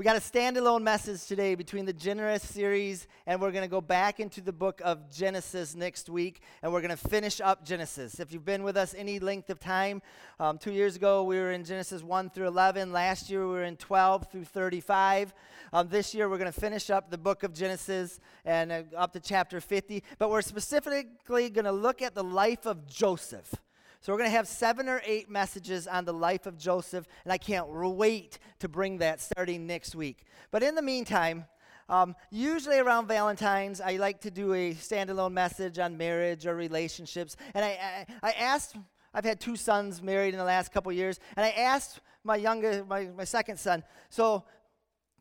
[0.00, 3.82] We got a standalone message today between the Generous series, and we're going to go
[3.82, 8.18] back into the book of Genesis next week, and we're going to finish up Genesis.
[8.18, 10.00] If you've been with us any length of time,
[10.38, 12.92] um, two years ago we were in Genesis 1 through 11.
[12.92, 15.34] Last year we were in 12 through 35.
[15.74, 19.12] Um, this year we're going to finish up the book of Genesis and uh, up
[19.12, 23.54] to chapter 50, but we're specifically going to look at the life of Joseph.
[24.02, 27.32] So, we're going to have seven or eight messages on the life of Joseph, and
[27.32, 30.24] I can't wait to bring that starting next week.
[30.50, 31.44] But in the meantime,
[31.90, 37.36] um, usually around Valentine's, I like to do a standalone message on marriage or relationships.
[37.52, 38.76] And I, I, I asked,
[39.12, 42.86] I've had two sons married in the last couple years, and I asked my youngest,
[42.86, 44.44] my, my second son, so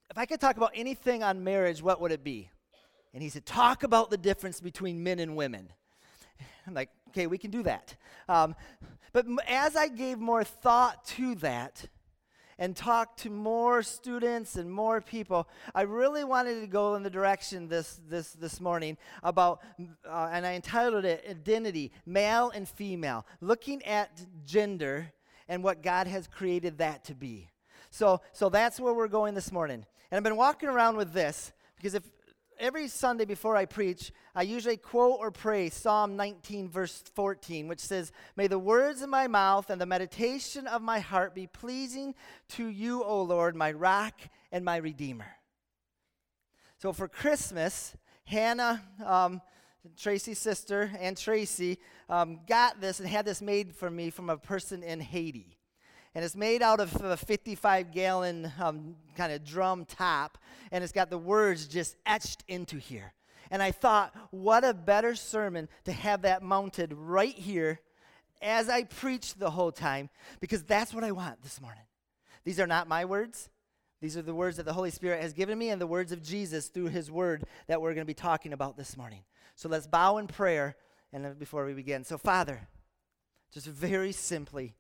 [0.10, 2.50] if I could talk about anything on marriage, what would it be?
[3.14, 5.70] And he said, talk about the difference between men and women.
[6.68, 7.96] I'm like, okay, we can do that.
[8.28, 8.56] Um,
[9.12, 11.86] but as I gave more thought to that
[12.58, 17.10] and talked to more students and more people, I really wanted to go in the
[17.10, 19.62] direction this, this, this morning about,
[20.08, 25.12] uh, and I entitled it Identity, Male and Female, looking at gender
[25.48, 27.50] and what God has created that to be.
[27.90, 29.86] So, so that's where we're going this morning.
[30.12, 32.04] And I've been walking around with this because if
[32.60, 37.80] every Sunday before I preach, I usually quote or pray Psalm 19, verse 14, which
[37.80, 42.16] says, May the words of my mouth and the meditation of my heart be pleasing
[42.50, 44.20] to you, O Lord, my rock
[44.52, 45.28] and my redeemer.
[46.78, 49.42] So for Christmas, Hannah, um,
[49.98, 54.38] Tracy's sister, and Tracy um, got this and had this made for me from a
[54.38, 55.59] person in Haiti
[56.16, 60.38] and it's made out of a 55 gallon um, kind of drum top,
[60.72, 63.14] and it's got the words just etched into here.
[63.52, 67.80] And I thought, what a better sermon to have that mounted right here
[68.42, 71.84] as I preach the whole time, because that's what I want this morning.
[72.44, 73.50] These are not my words.
[74.02, 76.24] These are the words that the Holy Spirit has given me and the words of
[76.24, 79.24] Jesus through his word that we're going to be talking about this morning.
[79.56, 80.78] So let's bow in prayer
[81.12, 82.06] and before we begin.
[82.06, 82.68] So Father,
[83.52, 84.76] just very simply,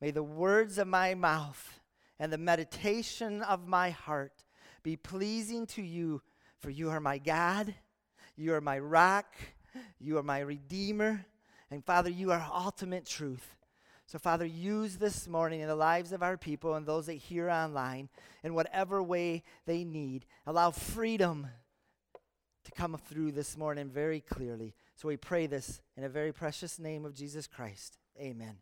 [0.00, 1.80] May the words of my mouth
[2.18, 4.44] and the meditation of my heart
[4.82, 6.22] be pleasing to you,
[6.58, 7.74] for you are my God,
[8.36, 9.34] you are my rock,
[9.98, 11.24] you are my redeemer,
[11.70, 13.56] and Father, you are ultimate truth.
[14.06, 17.48] So, Father, use this morning in the lives of our people and those that hear
[17.48, 18.10] online
[18.42, 20.26] in whatever way they need.
[20.46, 21.48] Allow freedom
[22.64, 24.74] to come through this morning very clearly.
[24.94, 27.96] So, we pray this in a very precious name of Jesus Christ.
[28.20, 28.58] Amen.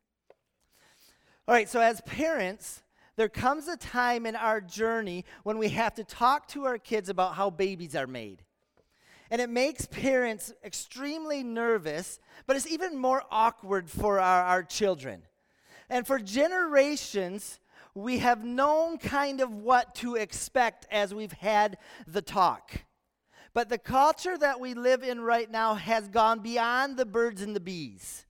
[1.48, 2.82] All right, so as parents,
[3.16, 7.08] there comes a time in our journey when we have to talk to our kids
[7.08, 8.44] about how babies are made.
[9.28, 15.22] And it makes parents extremely nervous, but it's even more awkward for our, our children.
[15.90, 17.58] And for generations,
[17.92, 21.76] we have known kind of what to expect as we've had
[22.06, 22.84] the talk.
[23.52, 27.56] But the culture that we live in right now has gone beyond the birds and
[27.56, 28.26] the bees.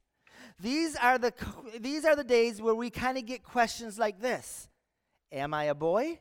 [0.63, 1.35] These are the,
[1.81, 4.69] these are the days where we kind of get questions like this
[5.33, 6.21] Am I a boy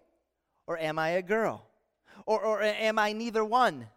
[0.65, 1.63] or am I a girl?
[2.25, 3.87] Or, or am I neither one?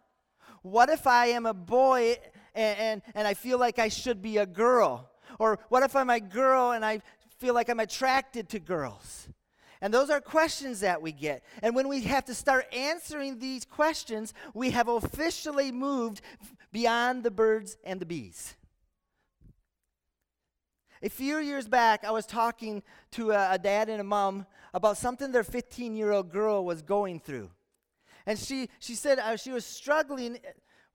[0.61, 2.17] What if I am a boy
[2.53, 5.09] and, and, and I feel like I should be a girl?
[5.39, 7.01] Or what if I'm a girl and I
[7.39, 9.27] feel like I'm attracted to girls?
[9.81, 11.43] And those are questions that we get.
[11.63, 16.21] And when we have to start answering these questions, we have officially moved
[16.71, 18.55] beyond the birds and the bees.
[21.01, 24.97] A few years back, I was talking to a, a dad and a mom about
[24.97, 27.49] something their 15 year old girl was going through.
[28.25, 30.39] And she, she said uh, she was struggling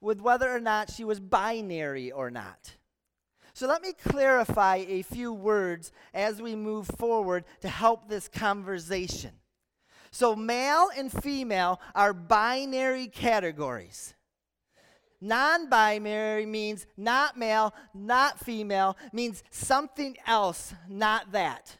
[0.00, 2.76] with whether or not she was binary or not.
[3.52, 9.32] So let me clarify a few words as we move forward to help this conversation.
[10.12, 14.14] So, male and female are binary categories.
[15.20, 21.76] Non binary means not male, not female, means something else, not that.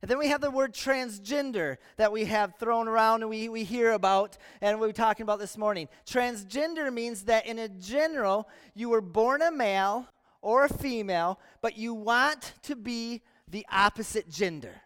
[0.00, 3.64] And then we have the word transgender that we have thrown around and we, we
[3.64, 5.88] hear about and we're talking about this morning.
[6.06, 10.06] Transgender means that in a general, you were born a male
[10.40, 14.82] or a female, but you want to be the opposite gender.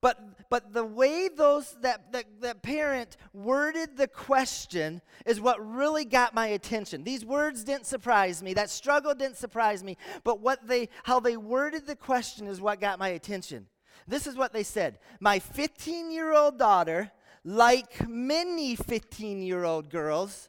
[0.00, 6.04] But, but the way those that, that, that parent worded the question is what really
[6.04, 7.02] got my attention.
[7.02, 8.54] These words didn't surprise me.
[8.54, 9.96] That struggle didn't surprise me.
[10.22, 13.66] But what they, how they worded the question is what got my attention.
[14.06, 17.10] This is what they said My 15 year old daughter,
[17.44, 20.48] like many 15 year old girls,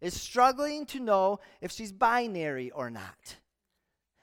[0.00, 3.36] is struggling to know if she's binary or not.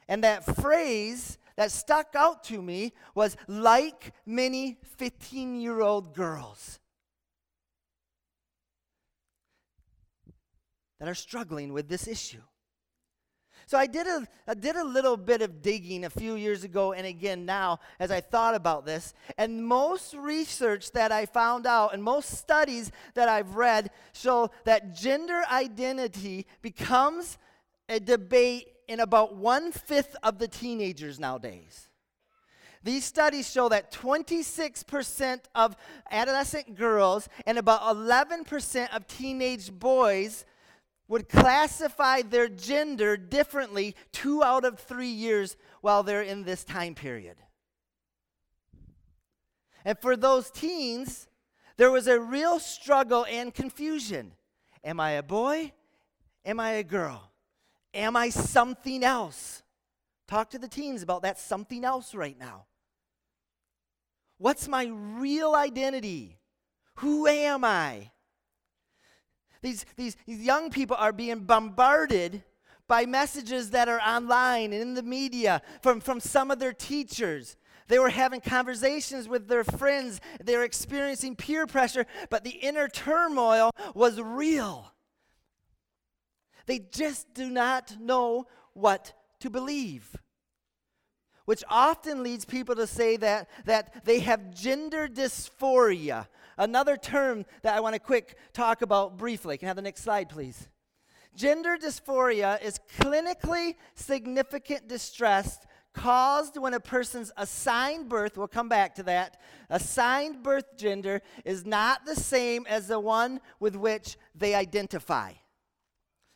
[0.09, 6.79] And that phrase that stuck out to me was like many 15 year old girls
[11.01, 12.39] that are struggling with this issue.
[13.65, 16.93] So I did a, I did a little bit of digging a few years ago
[16.93, 19.13] and again now as I thought about this.
[19.37, 24.95] And most research that I found out and most studies that I've read show that
[24.95, 27.37] gender identity becomes
[27.89, 31.87] a debate in about one fifth of the teenagers nowadays.
[32.83, 35.75] These studies show that 26% of
[36.09, 40.43] adolescent girls and about 11% of teenage boys
[41.07, 46.95] would classify their gender differently two out of three years while they're in this time
[46.95, 47.37] period.
[49.85, 51.27] And for those teens,
[51.77, 54.33] there was a real struggle and confusion.
[54.83, 55.73] Am I a boy?
[56.43, 57.28] Am I a girl?
[57.93, 59.63] Am I something else?
[60.27, 62.65] Talk to the teens about that something else right now.
[64.37, 66.37] What's my real identity?
[66.95, 68.11] Who am I?
[69.61, 72.43] These, these, young people are being bombarded
[72.87, 77.57] by messages that are online and in the media from, from some of their teachers.
[77.87, 80.21] They were having conversations with their friends.
[80.41, 84.93] They were experiencing peer pressure, but the inner turmoil was real.
[86.69, 90.15] They just do not know what to believe.
[91.45, 96.27] Which often leads people to say that, that they have gender dysphoria,
[96.59, 99.57] Another term that I want to quick talk about briefly.
[99.57, 100.67] Can I have the next slide, please?
[101.33, 108.93] Gender dysphoria is clinically significant distress caused when a person's assigned birth, we'll come back
[108.95, 114.53] to that, assigned birth gender is not the same as the one with which they
[114.53, 115.31] identify.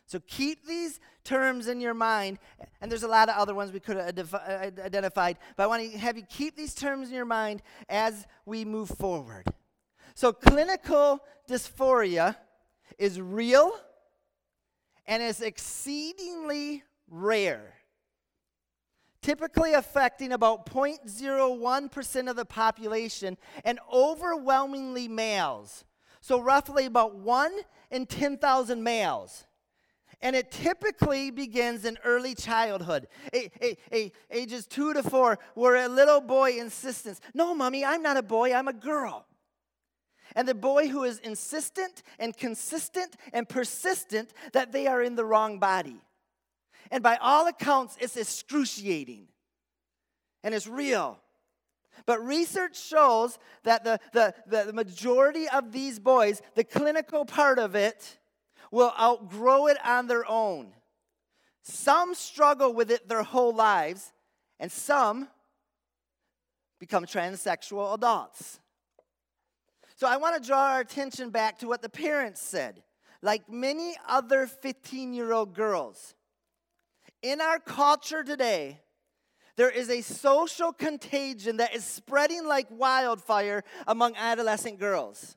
[0.06, 2.38] So keep these terms in your mind,
[2.80, 5.90] and there's a lot of other ones we could have uh, identified, but I want
[5.90, 9.46] to have you keep these terms in your mind as we move forward.
[10.14, 12.36] So, clinical dysphoria
[12.98, 13.72] is real
[15.06, 17.74] and is exceedingly rare,
[19.22, 25.84] typically affecting about 0.01% of the population and overwhelmingly males.
[26.20, 27.52] So, roughly about 1
[27.90, 29.46] in 10,000 males.
[30.24, 35.76] And it typically begins in early childhood, a, a, a, ages two to four, where
[35.76, 39.26] a little boy insists, No, mommy, I'm not a boy, I'm a girl.
[40.34, 45.26] And the boy who is insistent and consistent and persistent that they are in the
[45.26, 46.00] wrong body.
[46.90, 49.28] And by all accounts, it's excruciating
[50.42, 51.18] and it's real.
[52.06, 57.74] But research shows that the, the, the, majority of these boys, the clinical part of
[57.74, 58.18] it,
[58.74, 60.72] will outgrow it on their own.
[61.62, 64.12] Some struggle with it their whole lives,
[64.58, 65.28] and some
[66.80, 68.58] become transsexual adults.
[69.94, 72.82] So I want to draw our attention back to what the parents said.
[73.22, 76.14] Like many other 15 year old girls,
[77.22, 78.80] in our culture today,
[79.56, 85.36] there is a social contagion that is spreading like wildfire among adolescent girls.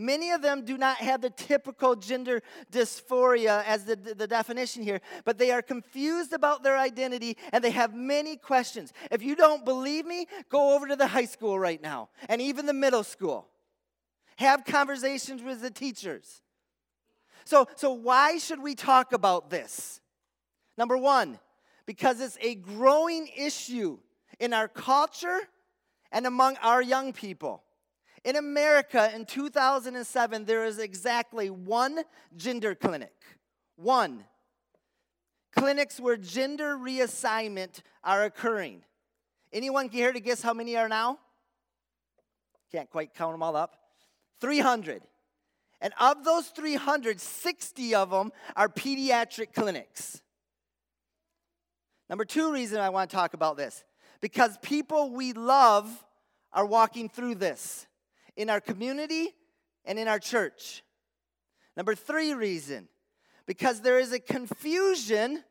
[0.00, 2.40] Many of them do not have the typical gender
[2.70, 7.72] dysphoria as the, the, definition here, but they are confused about their identity and they
[7.72, 8.92] have many questions.
[9.10, 12.66] If you don't believe me, go over to the high school right now and even
[12.66, 13.48] the middle school.
[14.36, 16.42] Have conversations with the teachers.
[17.44, 20.00] So, so why should we talk about this?
[20.76, 21.40] Number one,
[21.86, 23.98] because it's a growing issue
[24.38, 25.40] in our culture
[26.12, 27.64] and among our young people.
[28.24, 32.00] In America in 2007, there is exactly one
[32.36, 33.14] gender clinic.
[33.76, 34.24] One.
[35.54, 38.82] Clinics where gender reassignment are occurring.
[39.52, 41.18] Anyone here to guess how many are now?
[42.70, 43.76] Can't quite count them all up.
[44.40, 45.02] 300.
[45.80, 50.20] And of those 300, 60 of them are pediatric clinics.
[52.10, 53.84] Number two reason I want to talk about this
[54.20, 56.04] because people we love
[56.52, 57.86] are walking through this
[58.38, 59.34] in our community
[59.84, 60.82] and in our church.
[61.76, 62.88] Number three reason
[63.46, 65.42] because there is a confusion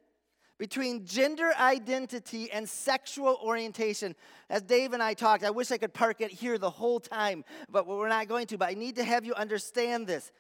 [0.58, 4.15] between gender identity and sexual orientation.
[4.50, 7.44] As Dave and I talked, I wish I could park it here the whole time,
[7.70, 8.58] but we're not going to.
[8.58, 10.32] But I need to have you understand this.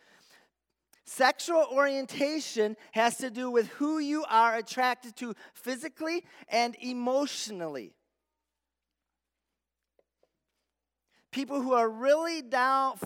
[1.05, 7.93] Sexual orientation has to do with who you are attracted to physically and emotionally.
[11.37, 12.97] People who are really down,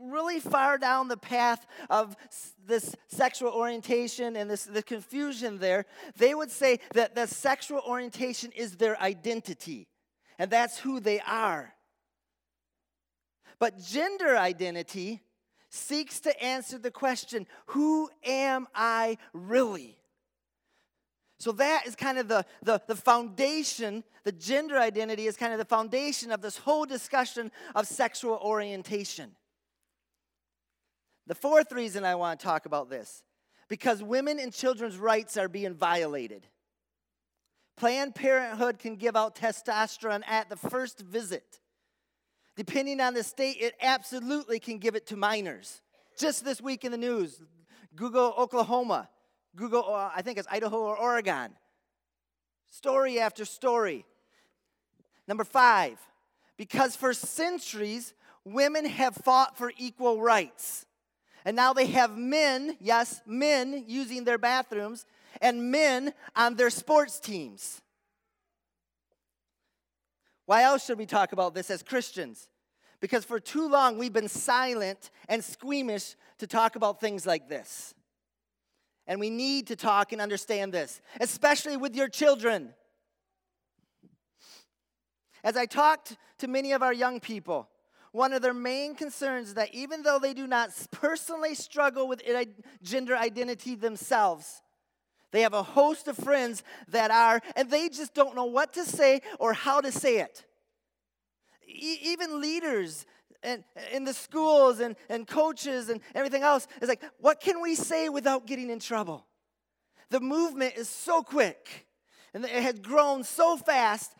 [0.00, 2.16] really far down the path of
[2.66, 8.50] this sexual orientation and this the confusion there, they would say that the sexual orientation
[8.50, 9.86] is their identity,
[10.40, 11.72] and that's who they are.
[13.60, 15.20] But gender identity
[15.70, 19.98] seeks to answer the question who am I really?
[21.38, 25.58] So that is kind of the, the, the foundation, the gender identity is kind of
[25.58, 29.30] the foundation of this whole discussion of sexual orientation.
[31.28, 33.22] The fourth reason I want to talk about this
[33.68, 36.46] because women and children's rights are being violated.
[37.76, 41.60] Planned Parenthood can give out testosterone at the first visit.
[42.56, 45.80] Depending on the state, it absolutely can give it to minors.
[46.18, 47.40] Just this week in the news,
[47.94, 49.08] Google Oklahoma,
[49.58, 51.50] Google, uh, I think it's Idaho or Oregon.
[52.70, 54.04] Story after story.
[55.26, 55.98] Number five,
[56.56, 60.86] because for centuries, women have fought for equal rights.
[61.44, 65.04] And now they have men, yes, men using their bathrooms,
[65.40, 67.82] and men on their sports teams.
[70.46, 72.48] Why else should we talk about this as Christians?
[73.00, 77.94] Because for too long we've been silent and squeamish to talk about things like this.
[79.08, 82.74] And we need to talk and understand this, especially with your children.
[85.42, 87.68] As I talked to many of our young people,
[88.12, 92.22] one of their main concerns is that even though they do not personally struggle with
[92.82, 94.62] gender identity themselves,
[95.30, 98.84] they have a host of friends that are, and they just don't know what to
[98.84, 100.44] say or how to say it.
[101.66, 103.04] E- even leaders
[103.42, 107.74] and in the schools and, and coaches and everything else is like, what can we
[107.74, 109.26] say without getting in trouble?
[110.10, 111.86] The movement is so quick
[112.34, 114.14] and it has grown so fast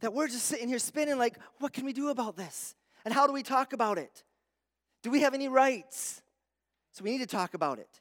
[0.00, 2.74] that we're just sitting here spinning like, what can we do about this?
[3.04, 4.24] And how do we talk about it?
[5.02, 6.22] Do we have any rights?
[6.92, 8.00] So we need to talk about it.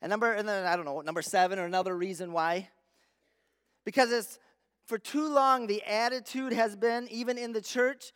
[0.00, 2.68] And number, and then I don't know, number seven or another reason why.
[3.84, 4.38] Because it's
[4.86, 8.12] for too long the attitude has been, even in the church,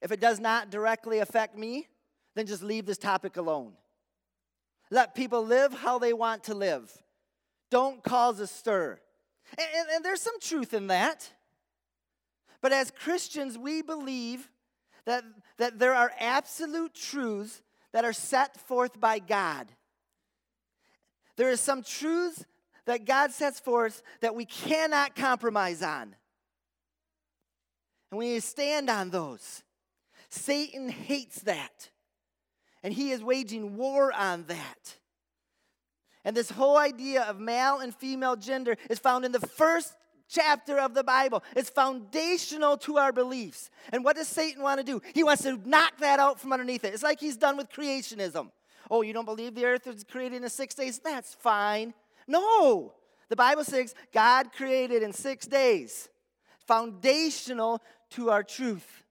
[0.00, 1.88] if it does not directly affect me,
[2.34, 3.72] then just leave this topic alone.
[4.90, 6.90] Let people live how they want to live.
[7.70, 8.98] Don't cause a stir.
[9.58, 11.30] And, and, and, there's some truth in that.
[12.60, 14.48] But as Christians, we believe
[15.06, 15.24] that,
[15.58, 19.66] that there are absolute truths that are set forth by God.
[21.36, 22.44] There is some truths
[22.86, 26.14] that God sets forth that we cannot compromise on.
[28.10, 29.62] And we stand on those.
[30.30, 31.90] Satan hates that.
[32.82, 34.96] And he is waging war on that.
[36.24, 39.94] And this whole idea of male and female gender is found in the first
[40.28, 41.42] chapter of the Bible.
[41.56, 43.70] It's foundational to our beliefs.
[43.92, 45.02] And what does Satan want to do?
[45.14, 46.94] He wants to knock that out from underneath it.
[46.94, 48.50] It's like he's done with creationism.
[48.90, 50.98] Oh, you don't believe the earth was created in six days?
[50.98, 51.94] That's fine.
[52.26, 52.94] No.
[53.28, 56.08] The Bible says God created in six days.
[56.66, 59.04] Foundational to our truth.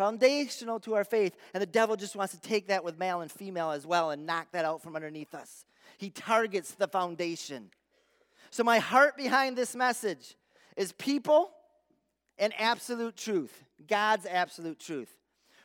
[0.00, 1.36] Foundational to our faith.
[1.52, 4.24] And the devil just wants to take that with male and female as well and
[4.24, 5.66] knock that out from underneath us.
[5.98, 7.68] He targets the foundation.
[8.48, 10.36] So, my heart behind this message
[10.74, 11.50] is people
[12.38, 13.52] and absolute truth,
[13.86, 15.14] God's absolute truth.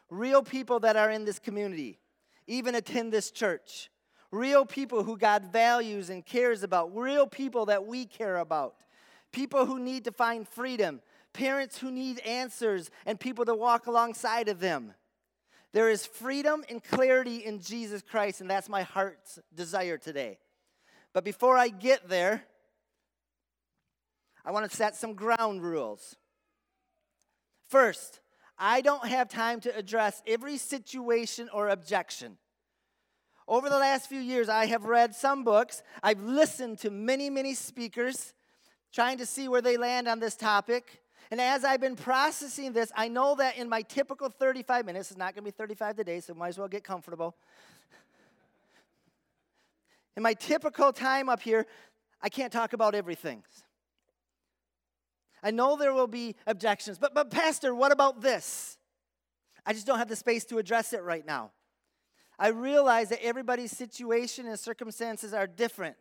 [0.10, 1.98] Real people that are in this community
[2.46, 3.90] even attend this church.
[4.32, 6.94] Real people who God values and cares about.
[6.94, 8.76] Real people that we care about.
[9.32, 11.00] People who need to find freedom.
[11.36, 14.94] Parents who need answers and people to walk alongside of them.
[15.74, 20.40] There is freedom and clarity in Jesus Christ, and that's my heart's desire today.
[21.12, 22.46] But before I get there,
[24.46, 26.16] I want to set some ground rules.
[27.68, 28.22] First,
[28.58, 32.38] I don't have time to address every situation or objection.
[33.46, 35.84] Over the last few years, I have read some books.
[36.02, 38.34] I've listened to many, many speakers
[38.94, 41.02] trying to see where they land on this topic.
[41.32, 45.18] And as I've been processing this, I know that in my typical 35 minutes, it's
[45.18, 47.36] not going to be 35 today, so might as well get comfortable.
[50.16, 51.66] In my typical time up here,
[52.22, 53.44] I can't talk about everything.
[55.44, 58.78] I know there will be objections, but, but Pastor, what about this?
[59.66, 61.52] I just don't have the space to address it right now.
[62.38, 65.98] I realize that everybody's situation and circumstances are different.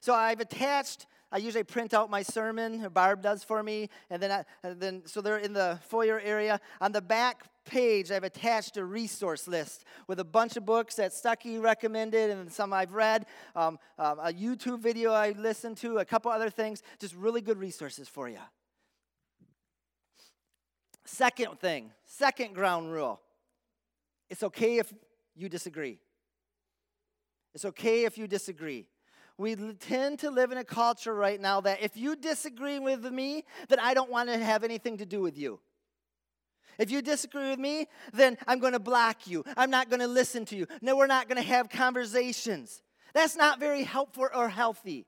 [0.00, 4.30] So I've attached, I usually print out my sermon, Barb does for me, and then,
[4.30, 6.60] I, and then so they're in the foyer area.
[6.82, 11.14] On the back page, I've attached a resource list with a bunch of books that
[11.14, 13.24] Stucky recommended and some I've read,
[13.56, 17.58] um, um, a YouTube video I listened to, a couple other things, just really good
[17.58, 18.40] resources for you.
[21.06, 23.20] Second thing, second ground rule
[24.28, 24.92] it's okay if
[25.34, 25.98] you disagree.
[27.54, 28.86] It's okay if you disagree.
[29.38, 33.44] We tend to live in a culture right now that if you disagree with me,
[33.68, 35.58] then I don't want to have anything to do with you.
[36.78, 39.44] If you disagree with me, then I'm going to block you.
[39.56, 40.66] I'm not going to listen to you.
[40.80, 42.82] No, we're not going to have conversations.
[43.14, 45.06] That's not very helpful or healthy.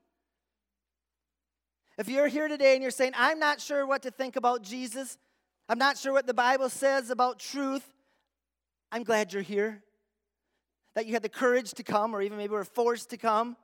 [1.97, 5.17] If you're here today and you're saying, I'm not sure what to think about Jesus,
[5.69, 7.83] I'm not sure what the Bible says about truth,
[8.91, 9.81] I'm glad you're here.
[10.93, 13.57] That you had the courage to come, or even maybe were forced to come.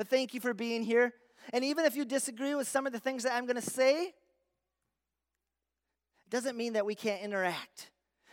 [0.00, 1.12] But thank you for being here.
[1.52, 4.04] And even if you disagree with some of the things that I'm going to say,
[4.04, 4.14] it
[6.30, 7.90] doesn't mean that we can't interact.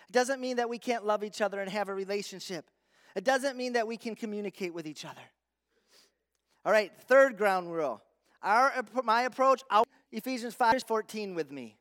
[0.08, 2.70] It doesn't mean that we can't love each other and have a relationship.
[3.18, 5.20] It doesn't mean that we can communicate with each other.
[6.64, 8.02] All right, third ground rule.
[8.42, 8.72] Our,
[9.04, 9.62] my approach,
[10.14, 11.76] Ephesians 5 14 with me.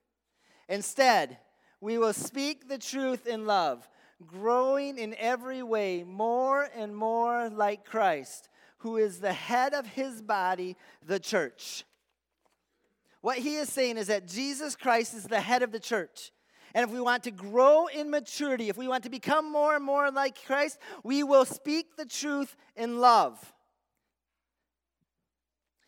[0.69, 1.39] Instead,
[1.81, 3.89] we will speak the truth in love,
[4.27, 8.49] growing in every way more and more like Christ,
[8.87, 11.85] who is the head of his body, the church.
[13.21, 16.31] What he is saying is that Jesus Christ is the head of the church.
[16.73, 19.85] And if we want to grow in maturity, if we want to become more and
[19.85, 23.53] more like Christ, we will speak the truth in love.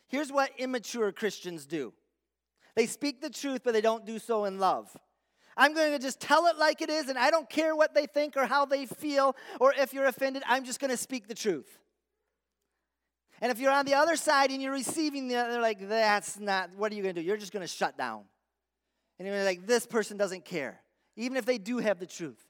[0.09, 1.93] Here's what immature Christians do
[2.75, 4.91] they speak the truth, but they don't do so in love.
[5.57, 8.07] I'm going to just tell it like it is, and I don't care what they
[8.07, 10.43] think or how they feel or if you're offended.
[10.49, 11.79] I'm just going to speak the truth.
[13.41, 16.71] And if you're on the other side and you're receiving the, they're like, that's not,
[16.77, 17.27] what are you going to do?
[17.27, 18.25] You're just going to shut down.
[19.19, 20.81] And you're like, this person doesn't care,
[21.17, 22.45] even if they do have the truth.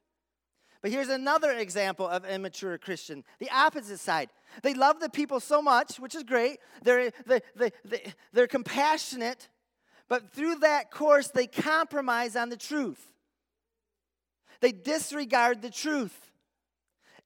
[0.80, 4.30] But here's another example of immature Christian the opposite side.
[4.62, 6.58] They love the people so much, which is great.
[6.82, 9.48] They're, they, they, they, they're compassionate,
[10.08, 13.04] but through that course, they compromise on the truth.
[14.60, 16.30] They disregard the truth.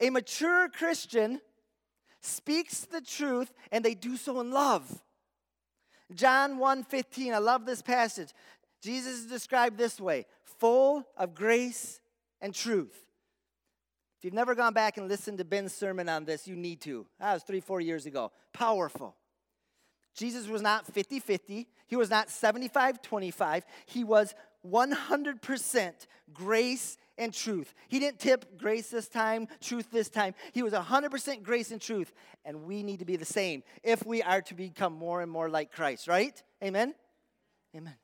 [0.01, 1.41] A mature Christian
[2.23, 5.03] speaks the truth and they do so in love.
[6.15, 8.33] John 1:15, I love this passage.
[8.81, 12.01] Jesus is described this way, full of grace
[12.41, 13.07] and truth.
[14.19, 17.07] If you've never gone back and listened to Ben's sermon on this, you need to.
[17.19, 18.31] That was three, four years ago.
[18.53, 19.17] Powerful.
[20.15, 23.65] Jesus was not 50 50, he was not 75 25.
[23.87, 24.35] He was
[24.67, 25.93] 100%
[26.33, 27.75] grace and truth.
[27.89, 30.35] He didn't tip grace this time, truth this time.
[30.53, 32.13] He was 100% grace and truth.
[32.45, 35.49] And we need to be the same if we are to become more and more
[35.49, 36.41] like Christ, right?
[36.63, 36.95] Amen?
[37.77, 37.95] Amen.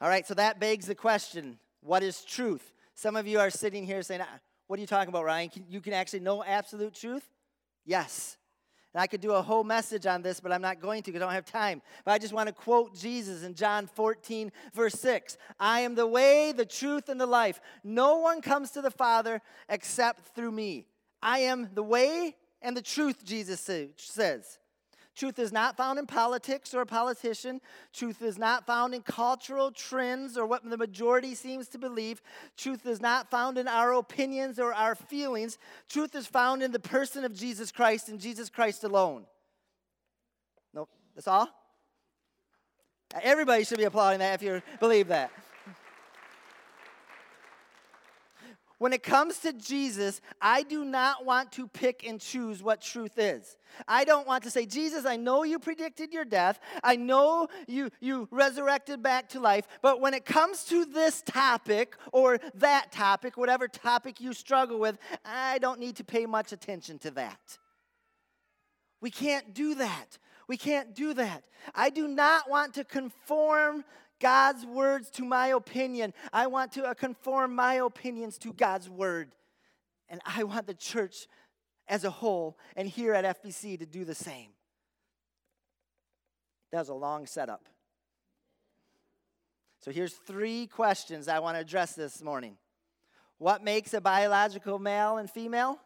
[0.00, 2.72] All right, so that begs the question what is truth?
[2.94, 5.50] Some of you are sitting here saying, ah, What are you talking about, Ryan?
[5.68, 7.28] You can actually know absolute truth?
[7.84, 8.38] Yes.
[8.94, 11.20] And I could do a whole message on this, but I'm not going to because
[11.20, 11.82] I don't have time.
[12.04, 16.06] But I just want to quote Jesus in John 14, verse 6 I am the
[16.06, 17.60] way, the truth, and the life.
[17.82, 20.86] No one comes to the Father except through me.
[21.20, 24.58] I am the way and the truth, Jesus says.
[25.16, 27.60] Truth is not found in politics or a politician.
[27.92, 32.20] Truth is not found in cultural trends or what the majority seems to believe.
[32.56, 35.58] Truth is not found in our opinions or our feelings.
[35.88, 39.24] Truth is found in the person of Jesus Christ and Jesus Christ alone.
[40.74, 41.48] Nope, that's all?
[43.22, 45.30] Everybody should be applauding that if you believe that.
[48.78, 53.18] When it comes to Jesus, I do not want to pick and choose what truth
[53.18, 53.56] is.
[53.86, 56.58] I don't want to say, Jesus, I know you predicted your death.
[56.82, 59.66] I know you, you resurrected back to life.
[59.80, 64.98] But when it comes to this topic or that topic, whatever topic you struggle with,
[65.24, 67.58] I don't need to pay much attention to that.
[69.00, 70.18] We can't do that.
[70.46, 71.44] We can't do that.
[71.74, 73.84] I do not want to conform
[74.20, 76.14] God's words to my opinion.
[76.32, 79.32] I want to uh, conform my opinions to God's word.
[80.08, 81.26] And I want the church
[81.88, 84.50] as a whole and here at FBC to do the same.
[86.72, 87.68] That was a long setup.
[89.80, 92.56] So here's three questions I want to address this morning.
[93.38, 95.78] What makes a biological male and female?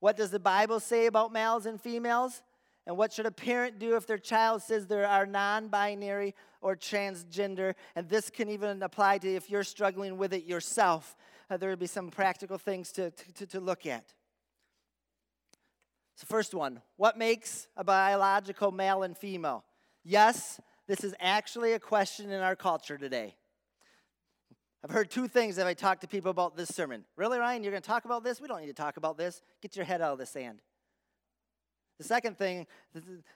[0.00, 2.42] What does the Bible say about males and females?
[2.90, 6.74] And what should a parent do if their child says they are non binary or
[6.74, 7.74] transgender?
[7.94, 11.16] And this can even apply to if you're struggling with it yourself.
[11.48, 14.12] Uh, there would be some practical things to, to, to look at.
[16.16, 19.62] So, first one what makes a biological male and female?
[20.02, 23.36] Yes, this is actually a question in our culture today.
[24.82, 27.04] I've heard two things as I talked to people about this sermon.
[27.14, 28.40] Really, Ryan, you're going to talk about this?
[28.40, 29.42] We don't need to talk about this.
[29.62, 30.60] Get your head out of the sand.
[32.00, 32.66] The second thing,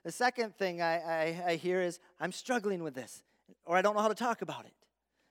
[0.05, 3.23] the second thing I, I, I hear is, I'm struggling with this,
[3.67, 4.73] or I don't know how to talk about it.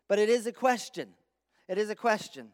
[0.07, 1.09] But it is a question.
[1.67, 2.49] It is a question.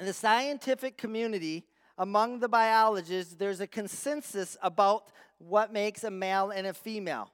[0.00, 1.64] In the scientific community,
[1.96, 5.04] among the biologists, there's a consensus about
[5.38, 7.30] what makes a male and a female.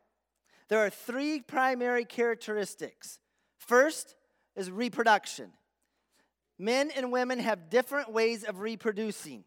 [0.68, 3.20] There are three primary characteristics.
[3.56, 4.16] First
[4.54, 5.50] is reproduction.
[6.58, 9.44] Men and women have different ways of reproducing,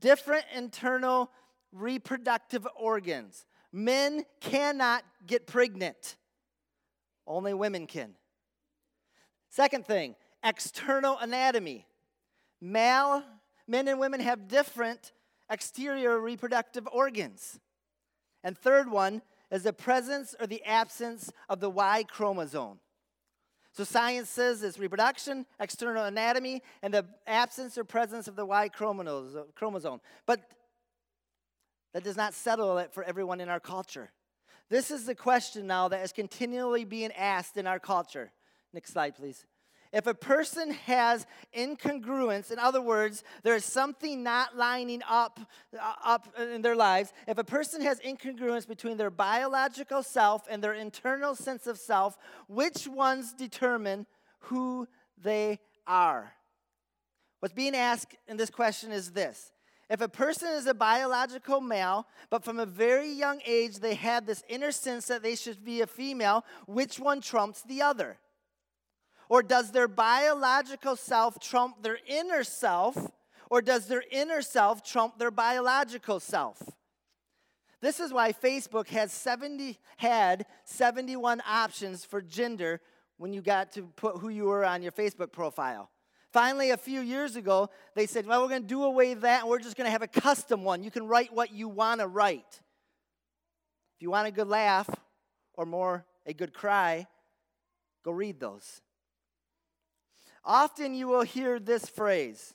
[0.00, 1.30] different internal
[1.72, 3.44] reproductive organs.
[3.72, 6.16] Men cannot get pregnant,
[7.26, 8.14] only women can.
[9.48, 11.86] Second thing, external anatomy.
[12.60, 13.24] Male,
[13.66, 15.12] men and women have different
[15.50, 17.58] exterior reproductive organs.
[18.44, 22.78] And third one is the presence or the absence of the Y chromosome.
[23.72, 28.68] So science says it's reproduction, external anatomy, and the absence or presence of the Y
[28.68, 30.00] chromosome.
[30.26, 30.40] But
[31.92, 34.10] that does not settle it for everyone in our culture.
[34.68, 38.32] This is the question now that is continually being asked in our culture.
[38.72, 39.44] Next slide, please.
[39.92, 45.38] If a person has incongruence, in other words, there is something not lining up,
[45.78, 50.64] uh, up in their lives, if a person has incongruence between their biological self and
[50.64, 52.16] their internal sense of self,
[52.48, 54.06] which ones determine
[54.38, 54.88] who
[55.22, 56.32] they are?
[57.40, 59.52] What's being asked in this question is this
[59.90, 64.26] if a person is a biological male, but from a very young age they had
[64.26, 68.18] this inner sense that they should be a female, which one trumps the other?
[69.28, 72.96] Or does their biological self trump their inner self?
[73.50, 76.62] Or does their inner self trump their biological self?
[77.80, 82.80] This is why Facebook has 70, had 71 options for gender
[83.18, 85.90] when you got to put who you were on your Facebook profile.
[86.32, 89.50] Finally, a few years ago, they said, well, we're going to do away that and
[89.50, 90.82] we're just going to have a custom one.
[90.82, 92.60] You can write what you want to write.
[93.96, 94.88] If you want a good laugh
[95.54, 97.06] or more, a good cry,
[98.02, 98.80] go read those.
[100.44, 102.54] Often you will hear this phrase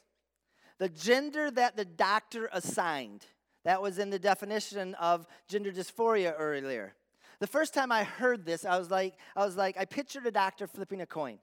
[0.80, 3.26] the gender that the doctor assigned.
[3.64, 6.94] That was in the definition of gender dysphoria earlier.
[7.40, 10.32] The first time I heard this, I was like, I was like, I pictured a
[10.32, 11.40] doctor flipping a coin.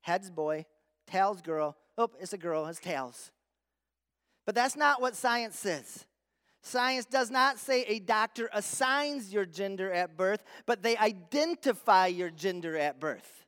[0.00, 0.66] Heads boy,
[1.06, 1.76] tails girl.
[1.98, 3.30] Oh, it's a girl, it's tails.
[4.44, 6.06] But that's not what science says.
[6.62, 12.30] Science does not say a doctor assigns your gender at birth, but they identify your
[12.30, 13.46] gender at birth.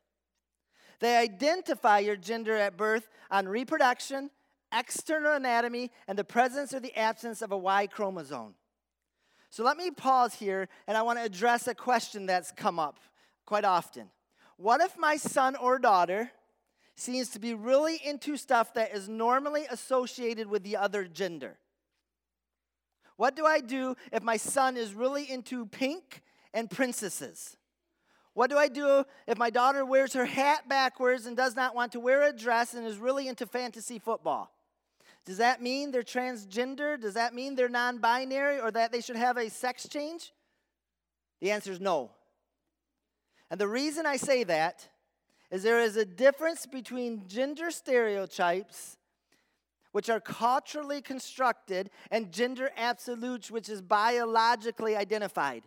[1.00, 4.30] They identify your gender at birth on reproduction,
[4.72, 8.54] external anatomy, and the presence or the absence of a Y chromosome.
[9.50, 12.98] So let me pause here and I want to address a question that's come up
[13.46, 14.10] quite often.
[14.56, 16.32] What if my son or daughter
[16.96, 21.58] seems to be really into stuff that is normally associated with the other gender?
[23.16, 27.56] What do I do if my son is really into pink and princesses?
[28.32, 31.92] What do I do if my daughter wears her hat backwards and does not want
[31.92, 34.50] to wear a dress and is really into fantasy football?
[35.24, 37.00] Does that mean they're transgender?
[37.00, 40.32] Does that mean they're non binary or that they should have a sex change?
[41.40, 42.10] The answer is no.
[43.50, 44.88] And the reason I say that
[45.54, 48.98] is there is a difference between gender stereotypes,
[49.92, 55.62] which are culturally constructed, and gender absolutes, which is biologically identified.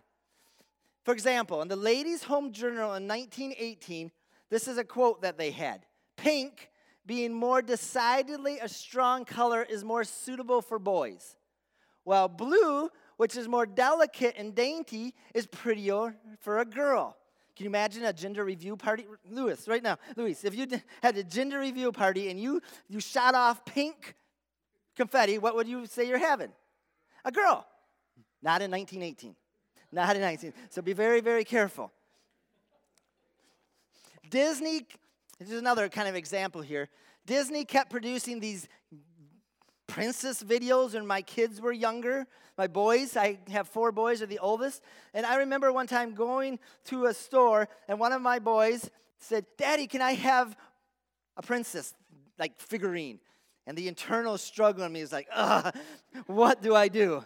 [1.06, 4.12] For example, in the Ladies' Home Journal in 1918,
[4.50, 5.86] this is a quote that they had
[6.18, 6.70] Pink,
[7.06, 11.38] being more decidedly a strong color, is more suitable for boys,
[12.04, 17.16] while blue, which is more delicate and dainty, is prettier for a girl.
[17.58, 19.06] Can you imagine a gender review party?
[19.30, 20.68] Lewis, right now, Louis, if you
[21.02, 24.14] had a gender review party and you, you shot off pink
[24.96, 26.52] confetti, what would you say you're having?
[27.26, 27.66] A girl.
[28.44, 29.36] Not in 1918
[29.92, 30.54] not in 19.
[30.70, 31.92] So be very, very careful.
[34.30, 34.86] Disney,
[35.40, 36.90] this is another kind of example here.
[37.26, 38.68] Disney kept producing these
[39.88, 42.28] princess videos when my kids were younger.
[42.58, 44.84] My boys, I have four boys, are the oldest.
[45.14, 49.46] And I remember one time going to a store, and one of my boys said,
[49.58, 50.56] Daddy, can I have
[51.38, 51.94] a princess,
[52.38, 53.20] like figurine?
[53.66, 55.76] And the internal struggle in me is like, ugh,
[56.28, 57.24] what do I do?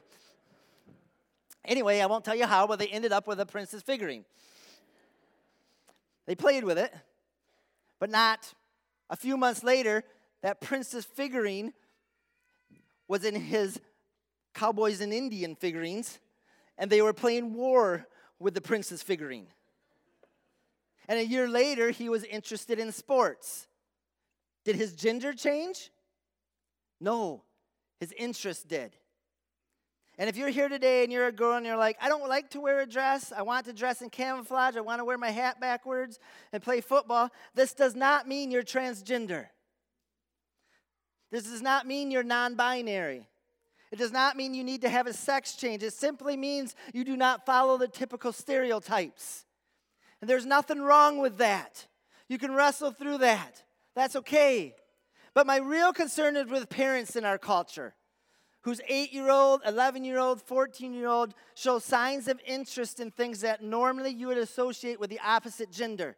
[1.63, 4.26] Anyway, I won't tell you how, but they ended up with a princess figurine.
[6.26, 6.93] They played with it,
[8.00, 8.54] but not
[9.10, 10.04] a few months later,
[10.41, 11.74] that princess figurine
[13.12, 13.78] was in his
[14.54, 16.17] cowboys and Indian figurines,
[16.78, 18.08] and they were playing war
[18.39, 19.47] with the princess figurine.
[21.10, 23.67] And a year later, he was interested in sports.
[24.63, 25.91] Did his gender change?
[27.02, 27.43] No,
[28.00, 28.95] his interest did.
[30.17, 32.52] And if you're here today and you're a girl and you're like, I don't like
[32.52, 35.32] to wear a dress, I want to dress in camouflage, I want to wear my
[35.32, 36.17] hat backwards
[36.54, 39.47] and play football, this does not mean you're transgender.
[41.32, 43.28] This does not mean you're non binary.
[43.91, 45.84] It does not mean you need to have a sex change.
[45.84, 49.46] It simply means you do not follow the typical stereotypes.
[50.22, 51.88] And there's nothing wrong with that.
[52.30, 53.63] You can wrestle through that.
[53.96, 54.76] That's okay.
[55.34, 57.96] But my real concern is with parents in our culture
[58.62, 63.12] whose eight year old, 11 year old, 14 year old show signs of interest in
[63.12, 66.15] things that normally you would associate with the opposite gender.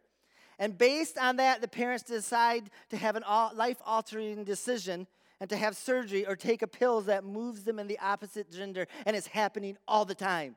[0.58, 5.06] And based on that, the parents decide to have a life altering decision
[5.40, 8.86] and to have surgery or take a pill that moves them in the opposite gender,
[9.04, 10.56] and it's happening all the time.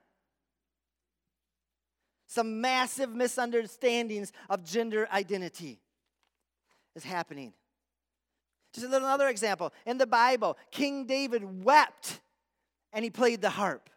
[2.28, 5.80] Some massive misunderstandings of gender identity
[6.96, 7.54] is happening.
[8.74, 9.74] Just a little another example.
[9.86, 12.20] In the Bible, King David wept
[12.94, 13.90] and he played the harp.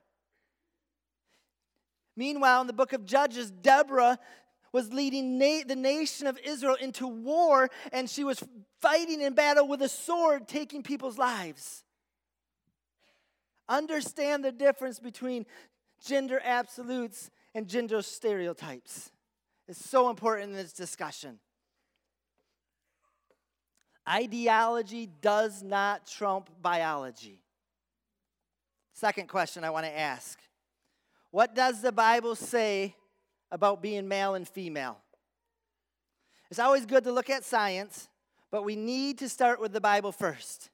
[2.17, 4.19] Meanwhile, in the book of Judges, Deborah
[4.73, 8.43] was leading na- the nation of Israel into war, and she was
[8.81, 11.85] fighting in battle with a sword, taking people's lives.
[13.69, 15.47] Understand the difference between
[16.05, 19.11] gender absolutes and gender stereotypes.
[19.69, 21.39] It's so important in this discussion.
[24.09, 27.43] Ideology does not trump biology.
[28.93, 30.39] Second question I want to ask
[31.31, 32.97] What does the Bible say
[33.51, 34.99] about being male and female?
[36.51, 38.09] It's always good to look at science,
[38.51, 40.71] but we need to start with the Bible first.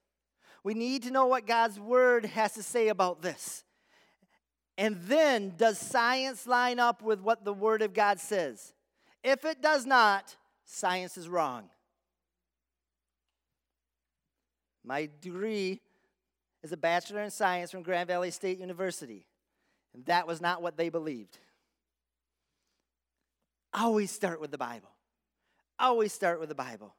[0.65, 3.63] We need to know what God's Word has to say about this.
[4.79, 8.73] And then, does science line up with what the Word of God says?
[9.23, 11.71] If it does not, science is wrong.
[14.85, 15.81] My degree
[16.63, 19.27] is a Bachelor in Science from Grand Valley State University.
[19.95, 21.39] And that was not what they believed.
[23.77, 24.91] Always start with the Bible.
[25.79, 26.95] Always start with the Bible.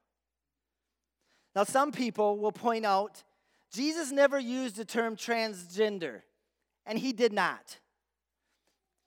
[1.55, 3.23] Now, some people will point out
[3.73, 6.21] Jesus never used the term transgender,
[6.85, 7.79] and he did not.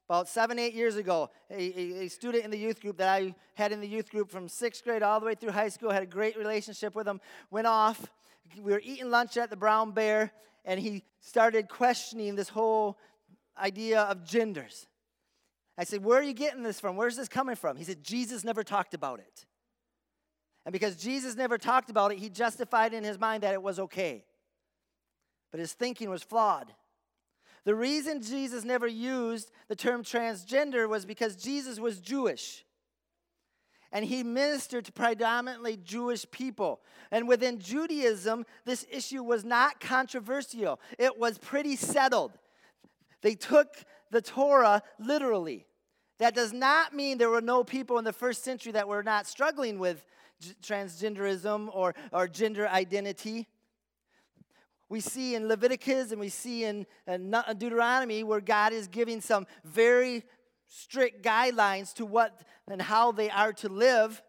[0.09, 1.63] About seven, eight years ago, a,
[2.03, 4.83] a, student in the youth group that I had in the youth group from sixth
[4.83, 7.21] grade all the way through high school, had a great relationship with him,
[7.53, 8.11] went off
[8.59, 10.33] we were eating lunch at the Brown Bear,
[10.65, 12.99] and he started questioning this whole
[13.59, 14.87] idea of genders.
[15.81, 16.95] I said, Where are you getting this from?
[16.95, 17.79] Where's this coming from?
[17.79, 19.47] He said, Jesus never talked about it.
[20.67, 23.79] And because Jesus never talked about it, he justified in his mind that it was
[23.79, 24.27] okay.
[25.51, 26.71] But his thinking was flawed.
[27.65, 32.67] The reason Jesus never used the term transgender was because Jesus was Jewish
[33.91, 36.83] and he ministered to predominantly Jewish people.
[37.11, 42.33] And within Judaism, this issue was not controversial, it was pretty settled.
[43.23, 43.69] They took
[44.11, 45.67] the Torah literally.
[46.21, 49.27] That does not mean there were no people in the first century that were not
[49.27, 50.05] struggling with
[50.63, 53.49] transgenderism or, or gender identity.
[54.91, 59.23] We see in Leviticus and we see in, in uh, Deuteronomy where God is giving
[59.23, 60.25] some very
[60.67, 64.23] strict guidelines to what and how they are to live.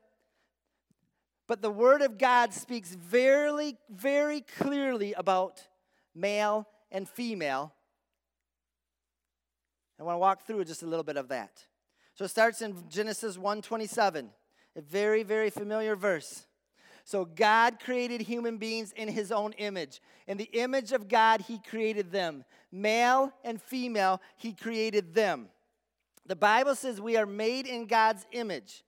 [1.45, 5.61] But the Word of God speaks very, very clearly about
[6.15, 7.73] male and female.
[9.99, 11.65] I want to walk through just a little bit of that.
[12.21, 14.29] So it starts in Genesis 1:27,
[14.75, 16.45] a very, very familiar verse.
[17.03, 19.99] So God created human beings in his own image.
[20.27, 22.45] In the image of God, he created them.
[22.71, 25.49] Male and female, he created them.
[26.27, 28.83] The Bible says we are made in God's image.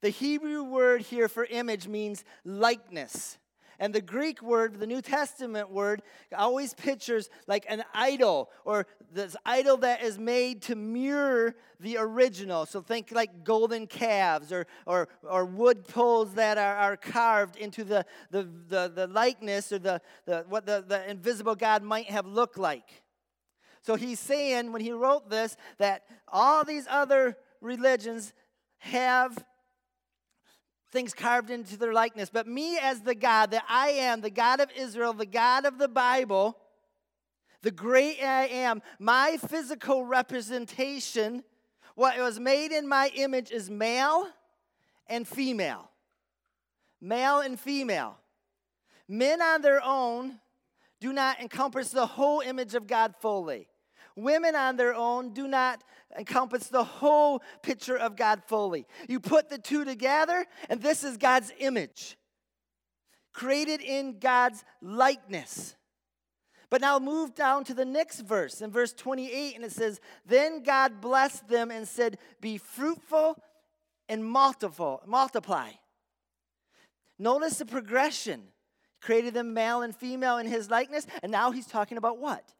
[0.00, 3.36] The Hebrew word here for image means likeness.
[3.78, 6.02] And the Greek word, the New Testament word,
[6.36, 12.66] always pictures like an idol or this idol that is made to mirror the original.
[12.66, 17.84] So think like golden calves or, or, or wood poles that are, are carved into
[17.84, 22.26] the, the, the, the likeness or the, the, what the, the invisible God might have
[22.26, 23.02] looked like.
[23.82, 28.32] So he's saying when he wrote this that all these other religions
[28.78, 29.44] have
[30.92, 32.30] things carved into their likeness.
[32.30, 35.78] But me, as the God that I am, the God of Israel, the God of
[35.78, 36.56] the Bible,
[37.62, 41.42] the great I am, my physical representation,
[41.94, 44.28] what was made in my image is male
[45.08, 45.90] and female.
[47.00, 48.18] Male and female.
[49.08, 50.38] Men on their own
[51.00, 53.68] do not encompass the whole image of God fully.
[54.16, 55.84] Women on their own do not
[56.18, 58.86] encompass the whole picture of God fully.
[59.08, 62.16] You put the two together, and this is God's image,
[63.32, 65.76] created in God's likeness.
[66.70, 70.62] But now move down to the next verse, in verse 28, and it says, Then
[70.62, 73.38] God blessed them and said, Be fruitful
[74.08, 75.70] and multiple, multiply.
[77.18, 78.42] Notice the progression
[79.00, 81.06] created them male and female in his likeness.
[81.22, 82.52] And now he's talking about what?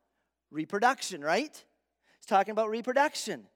[0.50, 1.64] Reproduction, right?
[2.18, 3.46] He's talking about reproduction.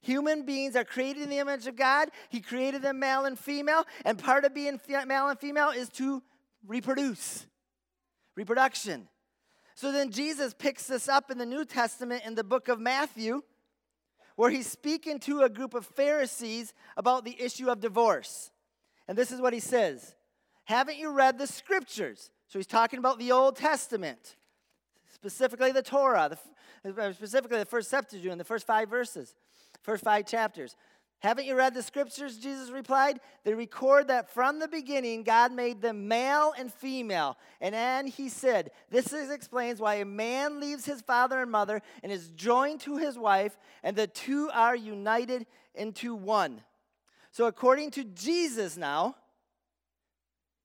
[0.00, 2.10] Human beings are created in the image of God.
[2.28, 3.84] He created them male and female.
[4.04, 6.22] And part of being male and female is to
[6.66, 7.46] reproduce.
[8.36, 9.08] Reproduction.
[9.74, 13.42] So then Jesus picks this up in the New Testament in the book of Matthew,
[14.36, 18.50] where he's speaking to a group of Pharisees about the issue of divorce.
[19.08, 20.14] And this is what he says
[20.64, 22.30] Haven't you read the scriptures?
[22.46, 24.36] So he's talking about the Old Testament,
[25.24, 26.36] specifically the Torah,
[26.82, 29.34] the, uh, specifically the first Septuagint, the first five verses
[29.80, 30.76] first five chapters.
[31.20, 32.36] Haven't you read the scriptures?
[32.38, 33.20] Jesus replied.
[33.44, 37.38] They record that from the beginning, God made them male and female.
[37.60, 41.80] And then he said, This is, explains why a man leaves his father and mother
[42.02, 46.60] and is joined to his wife, and the two are united into one.
[47.30, 49.16] So, according to Jesus now,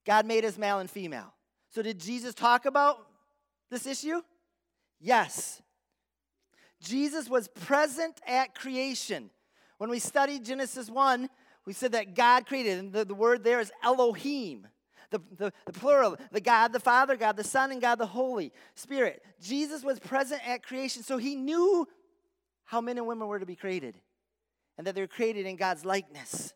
[0.06, 1.34] God made us male and female.
[1.70, 3.06] So, did Jesus talk about
[3.70, 4.22] this issue?
[5.00, 5.62] Yes.
[6.82, 9.30] Jesus was present at creation.
[9.78, 11.30] When we studied Genesis 1,
[11.66, 14.68] we said that God created, and the, the word there is Elohim,
[15.12, 18.52] the, the, the plural, the God the Father, God the Son, and God the Holy
[18.76, 19.24] Spirit.
[19.42, 21.88] Jesus was present at creation, so he knew
[22.66, 23.96] how men and women were to be created
[24.78, 26.54] and that they're created in God's likeness.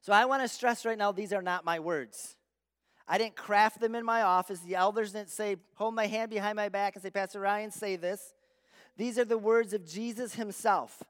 [0.00, 2.36] So I want to stress right now these are not my words.
[3.12, 4.60] I didn't craft them in my office.
[4.60, 7.96] The elders didn't say, hold my hand behind my back and say, Pastor Ryan, say
[7.96, 8.34] this.
[8.96, 11.02] These are the words of Jesus himself.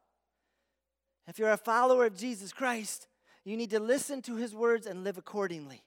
[1.28, 3.06] If you're a follower of Jesus Christ,
[3.44, 5.82] you need to listen to his words and live accordingly.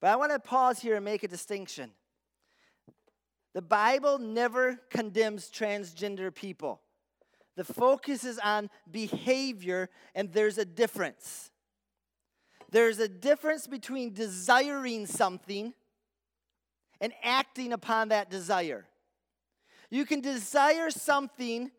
[0.00, 1.92] But I want to pause here and make a distinction.
[3.54, 6.80] The Bible never condemns transgender people.
[7.54, 11.52] The focus is on behavior, and there's a difference.
[12.76, 15.72] There's a difference between desiring something
[17.00, 18.84] and acting upon that desire.
[19.88, 21.70] You can desire something,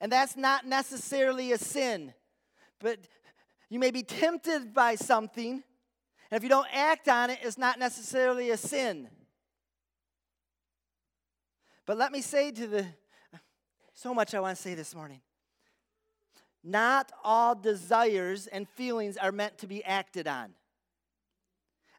[0.00, 2.14] and that's not necessarily a sin,
[2.78, 3.00] but
[3.68, 5.54] you may be tempted by something,
[6.30, 9.08] and if you don't act on it, it's not necessarily a sin.
[11.84, 12.86] But let me say to the
[13.92, 15.20] so much I want to say this morning.
[16.64, 20.50] Not all desires and feelings are meant to be acted on.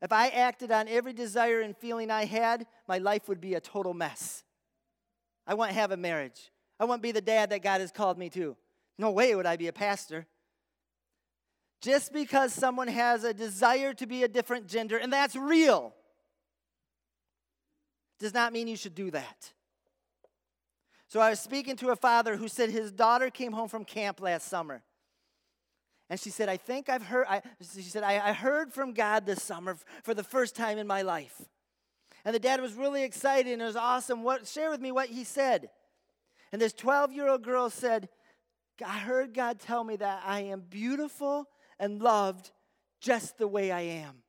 [0.02, 3.62] If I acted on every desire and feeling I had, my life would be a
[3.62, 4.43] total mess.
[5.47, 6.52] I wouldn't have a marriage.
[6.80, 8.58] I wouldn't be the dad that God has called me to.
[8.97, 10.28] No way would I be a pastor.
[11.82, 15.93] Just because someone has a desire to be a different gender, and that's real,
[18.19, 19.52] does not mean you should do that.
[21.08, 24.22] So I was speaking to a father who said his daughter came home from camp
[24.22, 24.82] last summer.
[26.10, 29.26] And she said, I think I've heard, I, she said, I, I heard from God
[29.26, 31.42] this summer for the first time in my life.
[32.26, 34.24] And the dad was really excited and it was awesome.
[34.24, 35.70] What, share with me what he said.
[36.52, 38.10] And this 12 year old girl said,
[38.86, 41.48] I heard God tell me that I am beautiful
[41.80, 42.52] and loved
[43.02, 44.24] just the way I am,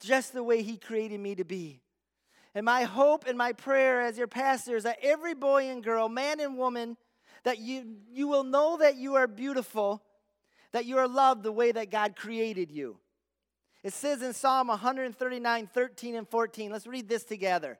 [0.00, 1.80] just the way He created me to be.
[2.54, 6.08] And my hope and my prayer as your pastor is that every boy and girl,
[6.08, 6.96] man and woman,
[7.44, 10.02] that you, you will know that you are beautiful,
[10.72, 12.98] that you are loved the way that God created you.
[13.84, 17.78] It says in Psalm 139, 13 and 14, let's read this together.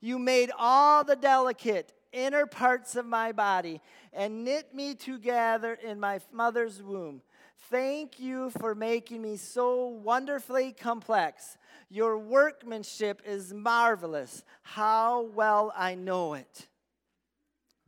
[0.00, 3.80] You made all the delicate inner parts of my body
[4.12, 7.22] and knit me together in my mother's womb.
[7.70, 11.56] Thank you for making me so wonderfully complex.
[11.88, 14.44] Your workmanship is marvelous.
[14.62, 16.68] How well I know it.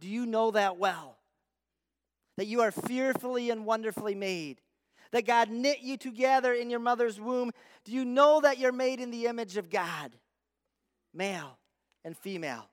[0.00, 1.16] Do you know that well?
[2.36, 4.60] That you are fearfully and wonderfully made.
[5.12, 7.52] That God knit you together in your mother's womb.
[7.84, 10.12] Do you know that you're made in the image of God?
[11.12, 11.58] Male
[12.04, 12.68] and female.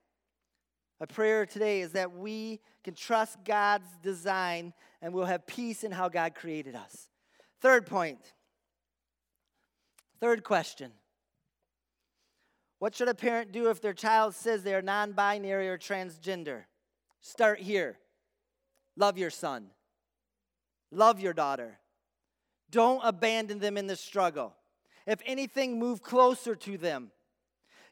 [1.01, 5.91] My prayer today is that we can trust God's design and we'll have peace in
[5.91, 7.09] how God created us.
[7.59, 8.19] Third point.
[10.19, 10.91] Third question.
[12.77, 16.65] What should a parent do if their child says they are non binary or transgender?
[17.19, 17.97] Start here.
[18.95, 19.71] Love your son,
[20.91, 21.80] love your daughter.
[22.69, 24.53] Don't abandon them in the struggle.
[25.07, 27.09] If anything, move closer to them.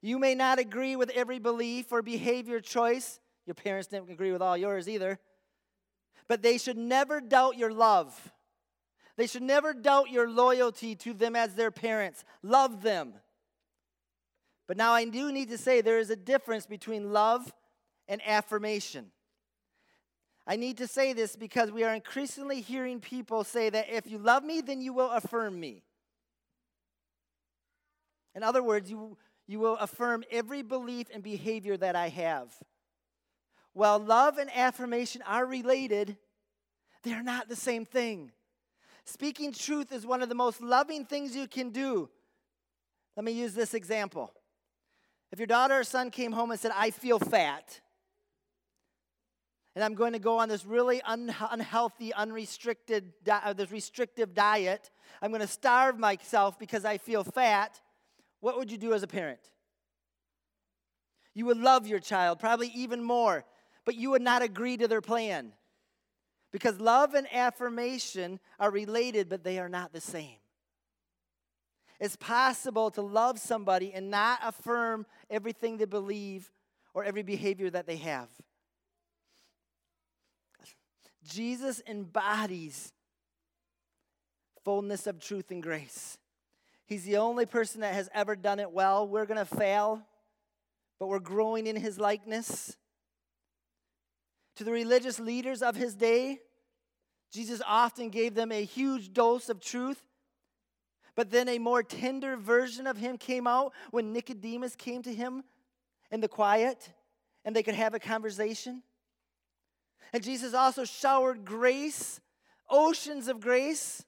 [0.01, 3.19] You may not agree with every belief or behavior choice.
[3.45, 5.19] Your parents didn't agree with all yours either.
[6.27, 8.31] But they should never doubt your love.
[9.17, 12.23] They should never doubt your loyalty to them as their parents.
[12.41, 13.13] Love them.
[14.67, 17.51] But now I do need to say there is a difference between love
[18.07, 19.07] and affirmation.
[20.47, 24.17] I need to say this because we are increasingly hearing people say that if you
[24.17, 25.83] love me, then you will affirm me.
[28.35, 29.17] In other words, you,
[29.49, 32.53] you will affirm every belief and behavior that I have.
[33.73, 36.17] While love and affirmation are related,
[37.01, 38.31] they are not the same thing.
[39.05, 42.09] Speaking truth is one of the most loving things you can do.
[43.17, 44.31] Let me use this example.
[45.31, 47.81] If your daughter or son came home and said, I feel fat,
[49.73, 54.35] and I'm going to go on this really un- unhealthy, unrestricted, di- uh, this restrictive
[54.35, 54.91] diet,
[55.23, 57.81] I'm going to starve myself because I feel fat,
[58.41, 59.39] what would you do as a parent?
[61.33, 63.45] You would love your child, probably even more,
[63.85, 65.53] but you would not agree to their plan.
[66.51, 70.37] Because love and affirmation are related, but they are not the same.
[71.99, 76.49] It's possible to love somebody and not affirm everything they believe
[76.93, 78.29] or every behavior that they have.
[81.23, 82.93] Jesus embodies
[84.63, 86.17] fullness of truth and grace.
[86.89, 89.07] He's the only person that has ever done it well.
[89.07, 90.01] We're going to fail,
[90.99, 92.75] but we're growing in his likeness.
[94.55, 96.39] To the religious leaders of his day,
[97.31, 100.01] Jesus often gave them a huge dose of truth.
[101.15, 105.43] But then a more tender version of him came out when Nicodemus came to him
[106.09, 106.91] in the quiet
[107.45, 108.81] and they could have a conversation.
[110.11, 112.19] And Jesus also showered grace,
[112.67, 114.03] oceans of grace,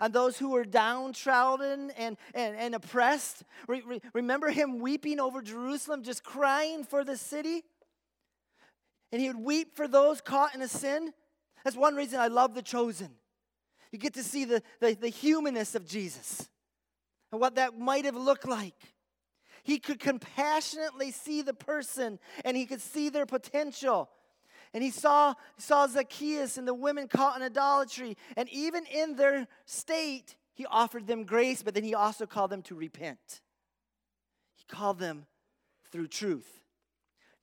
[0.00, 3.44] on those who were downtrodden and, and, and oppressed.
[3.68, 7.62] Re, re, remember him weeping over Jerusalem, just crying for the city?
[9.12, 11.12] And he would weep for those caught in a sin.
[11.64, 13.10] That's one reason I love The Chosen.
[13.92, 16.48] You get to see the, the, the humanness of Jesus
[17.32, 18.74] and what that might have looked like.
[19.62, 24.08] He could compassionately see the person and he could see their potential.
[24.72, 28.16] And he saw, saw Zacchaeus and the women caught in idolatry.
[28.36, 32.62] And even in their state, he offered them grace, but then he also called them
[32.62, 33.40] to repent.
[34.56, 35.26] He called them
[35.90, 36.60] through truth.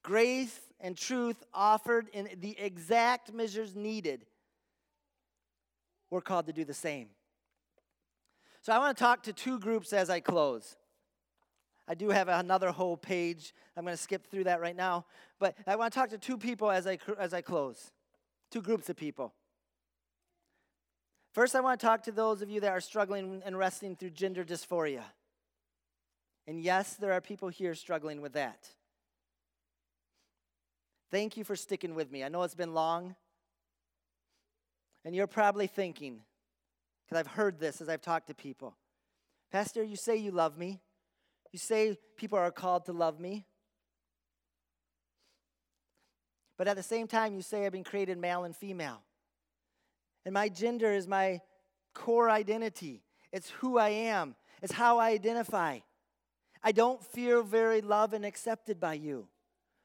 [0.02, 4.24] Grace and truth offered in the exact measures needed.
[6.10, 7.08] We're called to do the same.
[8.62, 10.76] So I want to talk to two groups as I close.
[11.86, 13.54] I do have another whole page.
[13.76, 15.06] I'm going to skip through that right now.
[15.38, 17.90] But I want to talk to two people as I, as I close,
[18.50, 19.34] two groups of people.
[21.32, 24.10] First, I want to talk to those of you that are struggling and wrestling through
[24.10, 25.04] gender dysphoria.
[26.46, 28.68] And yes, there are people here struggling with that.
[31.10, 32.24] Thank you for sticking with me.
[32.24, 33.14] I know it's been long.
[35.04, 36.20] And you're probably thinking,
[37.04, 38.74] because I've heard this as I've talked to people
[39.50, 40.80] Pastor, you say you love me.
[41.52, 43.46] You say people are called to love me.
[46.58, 49.00] But at the same time, you say I've been created male and female.
[50.26, 51.40] And my gender is my
[51.94, 53.02] core identity,
[53.32, 55.78] it's who I am, it's how I identify.
[56.62, 59.28] I don't feel very loved and accepted by you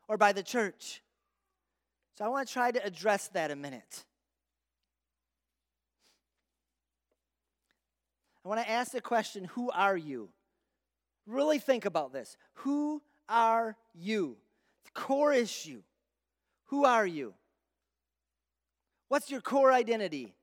[0.07, 1.03] or by the church.
[2.17, 4.03] So I want to try to address that a minute.
[8.43, 10.29] I want to ask the question Who are you?
[11.25, 12.35] Really think about this.
[12.55, 14.37] Who are you?
[14.85, 15.81] The core issue.
[16.73, 17.35] Who are you?
[19.07, 20.33] What's your core identity?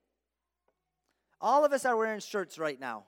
[1.41, 3.03] All of us are wearing shirts right now.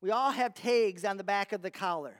[0.00, 2.14] We all have tags on the back of the collar.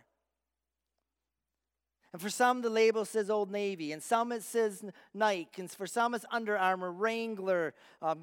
[2.12, 4.84] And for some, the label says Old Navy, and some it says
[5.14, 7.72] Nike, and for some it's Under Armour, Wrangler,
[8.02, 8.20] um,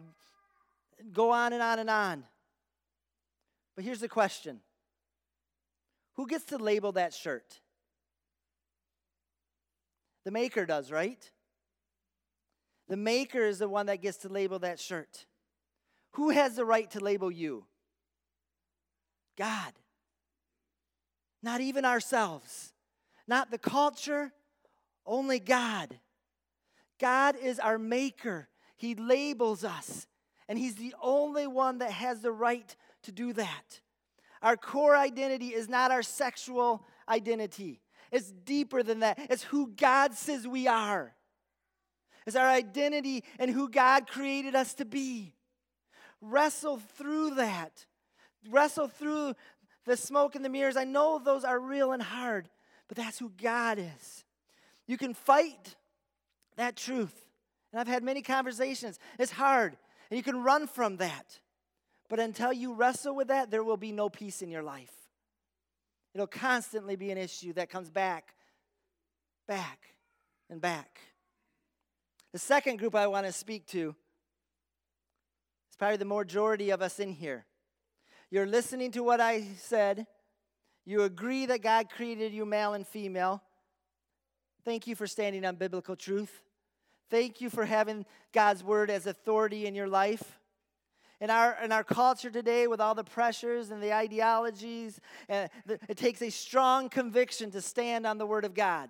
[1.12, 2.26] go on and on and on.
[3.76, 4.60] But here's the question
[6.14, 7.60] Who gets to label that shirt?
[10.28, 11.32] The maker does, right?
[12.90, 15.26] The maker is the one that gets to label that shirt.
[16.16, 17.64] Who has the right to label you?
[19.38, 19.72] God.
[21.42, 22.74] Not even ourselves,
[23.26, 24.34] not the culture,
[25.06, 25.98] only God.
[27.00, 28.50] God is our maker.
[28.76, 30.08] He labels us,
[30.50, 33.80] and He's the only one that has the right to do that.
[34.42, 37.80] Our core identity is not our sexual identity.
[38.12, 39.20] It's deeper than that.
[39.30, 41.14] It's who God says we are.
[42.26, 45.34] It's our identity and who God created us to be.
[46.22, 47.86] Wrestle through that.
[48.50, 49.34] Wrestle through
[49.86, 50.78] the smoke and the mirrors.
[50.78, 52.50] I know those are real and hard,
[52.88, 54.26] but that's who God is.
[54.88, 55.76] You can fight
[56.58, 57.14] that truth.
[57.72, 59.00] And I've had many conversations.
[59.20, 59.78] It's hard,
[60.10, 61.40] and you can run from that.
[62.10, 65.07] But until you wrestle with that, there will be no peace in your life.
[66.18, 68.34] It'll constantly be an issue that comes back,
[69.48, 69.90] back,
[70.50, 71.00] and back.
[72.34, 73.96] The second group I want to speak to
[75.70, 77.46] is probably the majority of us in here.
[78.32, 80.08] You're listening to what I said,
[80.88, 83.44] You agree that God created you male and female.
[84.66, 86.42] Thank you for standing on biblical truth.
[87.12, 90.37] Thank you for having God's word as authority in your life.
[91.20, 96.22] In our, in our culture today, with all the pressures and the ideologies, it takes
[96.22, 98.90] a strong conviction to stand on the Word of God.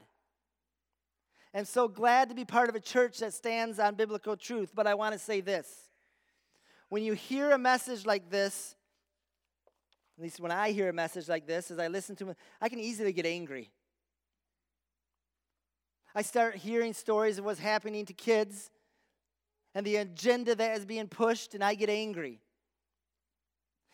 [1.54, 4.86] I'm so glad to be part of a church that stands on biblical truth, but
[4.86, 5.90] I want to say this.
[6.90, 8.76] When you hear a message like this,
[10.18, 12.70] at least when I hear a message like this, as I listen to it, I
[12.70, 13.72] can easily get angry.
[16.14, 18.70] I start hearing stories of what's happening to kids
[19.78, 22.40] and the agenda that is being pushed, and I get angry.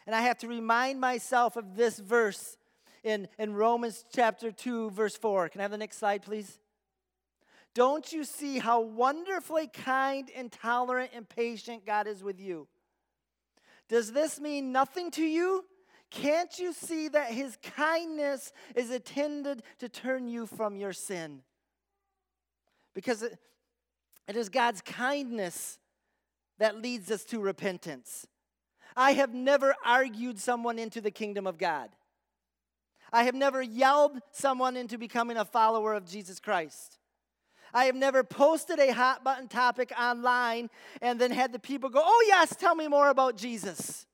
[0.07, 2.55] And I have to remind myself of this verse
[3.03, 5.49] in, in Romans chapter 2, verse 4.
[5.49, 6.57] Can I have the next slide, please?
[7.73, 12.69] Don't you see how wonderfully kind and tolerant and patient God is with you?
[13.89, 15.65] Does this mean nothing to you?
[16.09, 21.41] Can't you see that his kindness is intended to turn you from your sin?
[22.93, 23.25] Because
[24.27, 25.79] it is God's kindness
[26.59, 28.27] that leads us to repentance.
[28.95, 31.89] I have never argued someone into the kingdom of God.
[33.11, 36.97] I have never yelled someone into becoming a follower of Jesus Christ.
[37.73, 40.69] I have never posted a hot button topic online
[41.01, 44.05] and then had the people go, Oh, yes, tell me more about Jesus.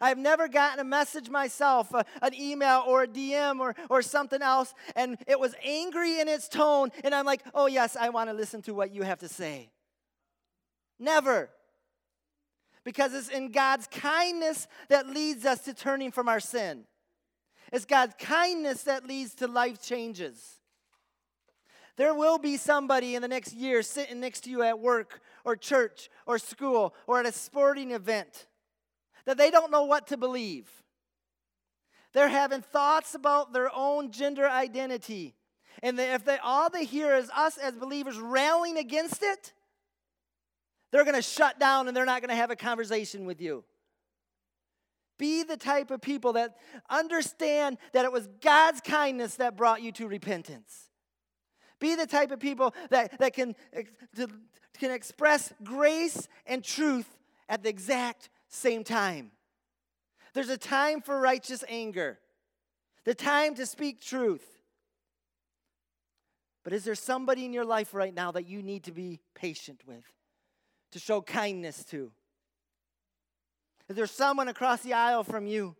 [0.00, 4.74] I've never gotten a message myself, an email or a DM or, or something else,
[4.96, 8.34] and it was angry in its tone, and I'm like, oh, yes, I want to
[8.34, 9.70] listen to what you have to say.
[10.98, 11.50] Never.
[12.84, 16.84] Because it's in God's kindness that leads us to turning from our sin.
[17.72, 20.60] It's God's kindness that leads to life changes.
[21.96, 25.56] There will be somebody in the next year sitting next to you at work or
[25.56, 28.46] church or school or at a sporting event
[29.24, 30.68] that they don't know what to believe.
[32.12, 35.34] They're having thoughts about their own gender identity.
[35.82, 39.52] And if they, all they hear is us as believers railing against it,
[40.90, 43.64] they're going to shut down and they're not going to have a conversation with you.
[45.18, 46.56] Be the type of people that
[46.90, 50.90] understand that it was God's kindness that brought you to repentance.
[51.80, 53.54] Be the type of people that, that can,
[54.78, 57.08] can express grace and truth
[57.48, 59.30] at the exact same time.
[60.34, 62.18] There's a time for righteous anger,
[63.04, 64.44] the time to speak truth.
[66.64, 69.80] But is there somebody in your life right now that you need to be patient
[69.86, 70.04] with,
[70.92, 72.12] to show kindness to?
[73.88, 75.74] Is there someone across the aisle from you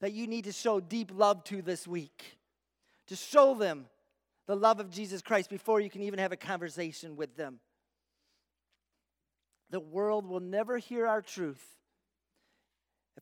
[0.00, 2.38] that you need to show deep love to this week?
[3.06, 3.86] To show them
[4.46, 7.60] the love of Jesus Christ before you can even have a conversation with them.
[9.70, 11.64] The world will never hear our truth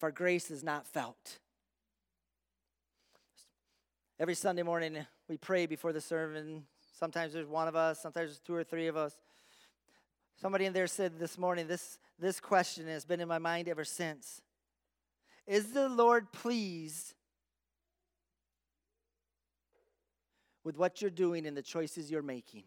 [0.00, 1.40] if our grace is not felt.
[4.18, 4.96] Every Sunday morning,
[5.28, 6.64] we pray before the sermon.
[6.98, 9.14] Sometimes there's one of us, sometimes there's two or three of us.
[10.40, 13.84] Somebody in there said this morning, this, this question has been in my mind ever
[13.84, 14.40] since.
[15.46, 17.12] Is the Lord pleased
[20.64, 22.64] with what you're doing and the choices you're making?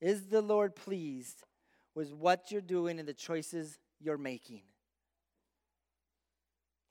[0.00, 1.44] Is the Lord pleased
[1.94, 4.62] with what you're doing and the choices you're making?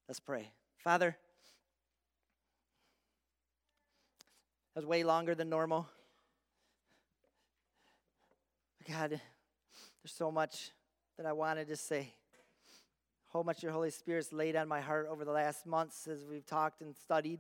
[0.08, 0.52] Let's pray.
[0.84, 1.16] Father,
[4.74, 5.88] that was way longer than normal.
[8.89, 10.72] God, there's so much
[11.18, 12.14] that I wanted to say.
[13.32, 16.45] How much your Holy Spirit's laid on my heart over the last months as we've
[16.45, 17.39] talked and studied.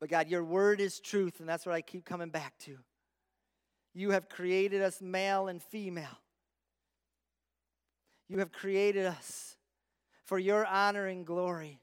[0.00, 2.76] But God, your word is truth, and that's what I keep coming back to.
[3.94, 6.18] You have created us male and female.
[8.28, 9.56] You have created us
[10.24, 11.80] for your honor and glory.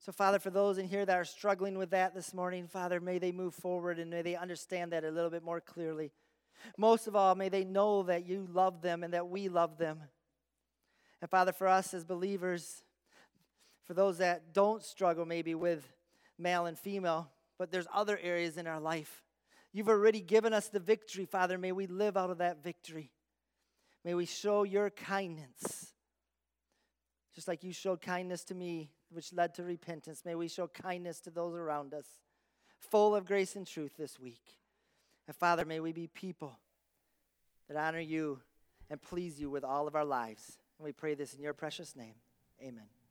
[0.00, 3.18] So, Father, for those in here that are struggling with that this morning, Father, may
[3.18, 6.12] they move forward and may they understand that a little bit more clearly.
[6.76, 10.00] Most of all, may they know that you love them and that we love them.
[11.20, 12.82] And, Father, for us as believers,
[13.84, 15.86] for those that don't struggle maybe with
[16.38, 19.22] male and female, but there's other areas in our life.
[19.72, 21.58] You've already given us the victory, Father.
[21.58, 23.12] May we live out of that victory.
[24.04, 25.91] May we show your kindness
[27.34, 31.20] just like you showed kindness to me, which led to repentance, may we show kindness
[31.20, 32.06] to those around us,
[32.78, 34.58] full of grace and truth this week.
[35.26, 36.58] And Father, may we be people
[37.68, 38.40] that honor you
[38.90, 40.58] and please you with all of our lives.
[40.78, 42.14] And we pray this in your precious name.
[42.60, 43.01] Amen.